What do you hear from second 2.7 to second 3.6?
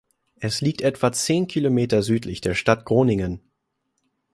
Groningen.